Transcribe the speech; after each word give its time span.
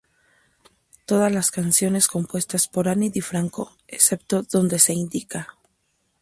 Todas 1.05 1.31
las 1.31 1.51
canciones 1.51 2.07
compuestas 2.07 2.67
por 2.67 2.89
Ani 2.89 3.09
DiFranco, 3.11 3.77
excepto 3.87 4.41
dónde 4.41 4.79
se 4.79 4.93
indica. 4.93 5.55